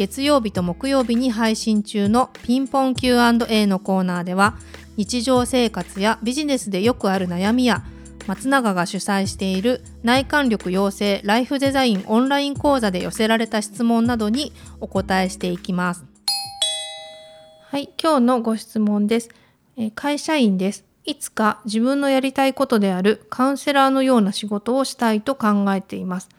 [0.00, 4.56] 月曜日と木曜日に配信中のピンポン Q&A のコーナーでは
[4.96, 7.84] 日常生活やビジネスでよくある悩みや
[8.26, 16.06] 松永が主催している内観力養成ライフデザインオンライン講座で寄せられた質問などにお答えしていきます。
[17.68, 19.28] はい、今日のご質問です。
[19.76, 20.86] え会社員です。
[21.04, 26.30] いつか自分のやりたいことであるカウンセラーのような仕事をしたいと考えています。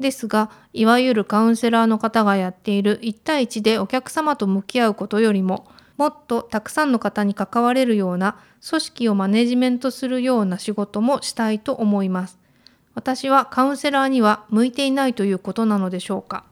[0.00, 8.36] ですが、いわゆるカウンセラーの方がやっている1対1でお客様と向き合うことよりも、もっとたくさんの方に関われるような
[8.68, 12.38] 組織をマネジメントするような仕事もしたいと思います。
[12.94, 16.44] 私はカウンセラーには向いていないということなのでしょうか？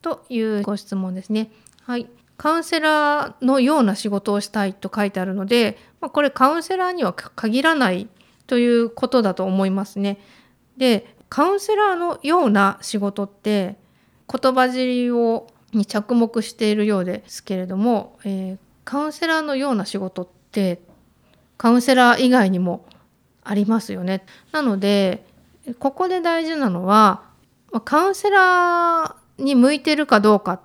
[0.00, 1.50] というご質問ですね。
[1.82, 2.06] はい。
[2.38, 8.08] カウンセラーのような仕事をしたいと書いてあるので、まあ、これカウンセラーには限らない
[8.46, 10.18] ということだと思いますね。
[10.76, 13.76] で、カウンセラーのような仕事って
[14.26, 20.80] 言葉尻をに着目しているようですけれども、えー、カウンセラーのような仕事って
[21.58, 22.86] カウンセラー以外にも
[23.44, 24.24] ありますよね。
[24.50, 25.26] なので
[25.78, 27.24] ここで大事なのは
[27.84, 30.60] カウンセラーに向いてるかどうかっ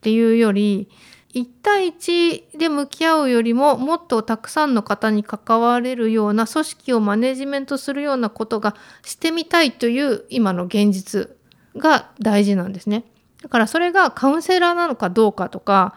[0.00, 0.88] ていうより
[1.36, 11.28] 1対1で向き合うよりももっとたくさんの方に関われるような組織をマネジメントするようなことがしてみたいという今の現実
[11.76, 13.04] が大事なんですね。
[13.42, 15.96] だからそれがカウンセラーなのかどうかとか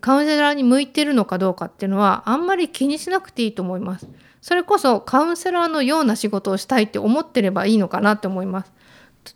[0.00, 4.08] カウンセラーに向いてるのかどうかっていうのはあんまり気にしなくていいと思います。
[4.40, 8.72] それこそカウンセラーのような仕事をしたいって思ってればいいのかなって思います。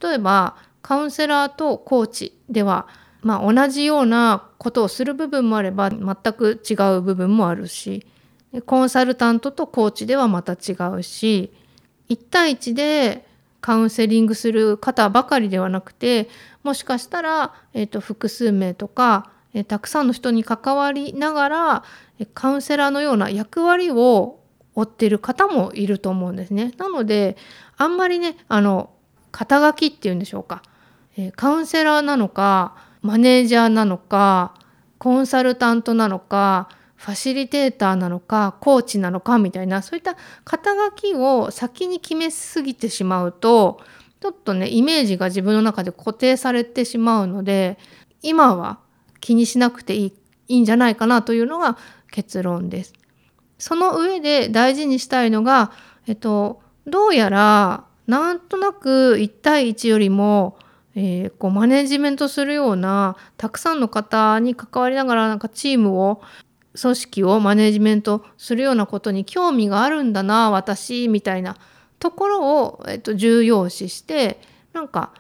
[0.03, 2.89] 例えばカウンセラーとコーチでは
[3.27, 8.07] まあ、同じようなことをする部分もあれば全く違う部分もあるし
[8.67, 11.53] コンサルタントとコーチではまた違うし
[12.09, 13.27] 1対1で
[13.61, 16.29] カウンセリングする方ばかりではなくて
[16.63, 21.85] もしかしたら、えーと、複数名とか、えー、たくさんの人に関わりながら
[22.33, 24.39] カウンセラーのような役割を
[24.77, 26.71] 負っている方もいると思うんですね。
[26.79, 27.37] なので
[27.77, 28.91] あんまりねあの
[29.33, 30.63] 肩書きっていうんでしょうか、
[31.17, 34.55] えー、カウンセラーなのかマネージャーなのか
[34.99, 43.81] コンサルタントなのかファシリテーターなのかコーチなのかみたいなそういった肩書きを先に決めすぎてしまうと
[44.21, 47.79] ちょっとねイメージが自分の中で固定されてしまうので
[48.23, 48.81] 今は
[49.21, 50.13] 気にしなくていい
[50.49, 51.77] いいんじゃないかなというのが
[52.11, 52.93] 結論です。
[53.59, 55.73] その上で大事にしたいのが、
[56.07, 60.59] えっと、どうやらなんとなく1対1よりも
[60.99, 66.23] えー、こうマネジメントするようなたくさんの方に関わりながらなんかチームを
[66.81, 71.57] 組織をマネジメントするようなことに興味があるんだな私みたいな
[71.99, 74.41] ところを、えっと、重要視して
[74.73, 75.13] なんか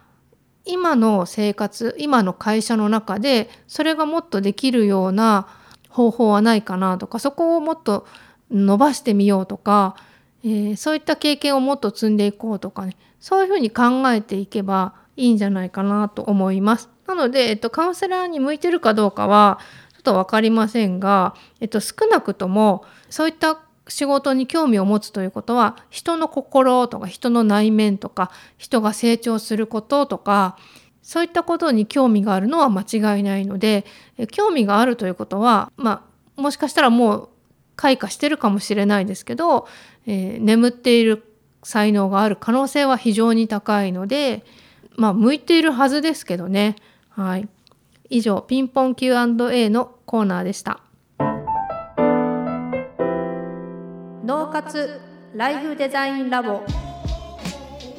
[0.65, 5.47] 今の生活今の会社の中でそれがもっとできるような
[5.91, 8.07] 方法はないかなとかそこをもっと
[8.51, 9.97] 伸ばしてみようとか、
[10.43, 12.97] えー、そういった経験をもっと積んでいこうとかね。
[13.19, 16.89] そういうふうに考えていけばいいんじゃないかなと思います。
[17.07, 19.59] なので、えっと、カウンセラーに向いてるかどうかは
[19.95, 30.59] ちょっと分かりませんが、えっと、少なくともそういった仕事に興味を持つということは人の心とか人の内面とか人が成長することとか
[31.03, 33.85] そういったことに興味があるのは間違いないので
[34.33, 36.05] 興味があるということはま
[36.37, 37.29] あもしかしたらもう
[37.77, 39.69] 開花してるかもしれないですけど、
[40.07, 41.23] えー、眠っている
[41.63, 44.45] 才能がある可能性は非常に高いので、
[44.97, 46.77] まあ向いているはずですけどね。
[47.11, 47.49] はい。
[48.09, 50.81] 以上、ピンポン Q&A のコーナーでした。
[54.27, 55.01] 脳活
[55.37, 56.63] ライフデザインラボ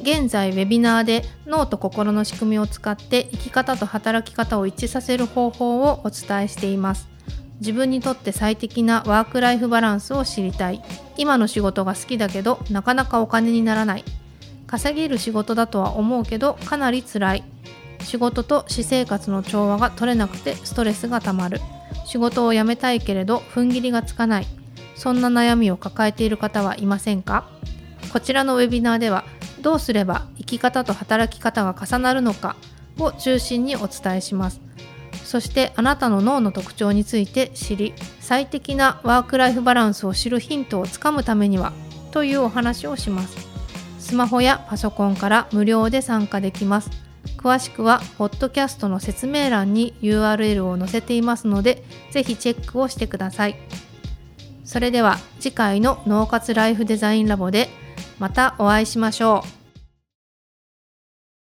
[0.02, 7.08] 現在ウェビナーで脳と心の仕組みを使って生き方と働き方を一致させる方法をお伝えしています
[7.60, 10.82] 自分にとって最適なワークライフバランスを知りたい
[11.16, 14.04] 今の仕事が好きだけどなかなかお金にならない
[14.68, 17.44] 稼げる仕事だとは思うけどかなり辛い。
[18.04, 21.60] 仕事と私生活の調和が取れなくてストレスがたまる。
[22.06, 24.46] 仕事を辞めたいけれど踏ん切りがつかない。
[24.94, 27.48] そんな悩みを抱えている方はいませんか？
[28.12, 29.24] こちらのウェビナーでは
[29.60, 32.56] どうすれば生き方と働き方が重なるのか？
[32.98, 34.60] を中心にお伝えします。
[35.24, 41.72] そしてあなたの脳の特徴について知り最適なワークライフバランスを知るヒントをつかむためには
[42.12, 43.47] というお話をします。
[43.98, 46.90] スマホやパソコンから無料で参加できます。
[47.36, 53.56] 詳しくはポッドキャストの説明欄に URL を載せていますのでぜひチェックをしてください。
[54.64, 57.68] それでは次回の脳活ライフデザインラボで
[58.18, 59.57] またお会いしましょう。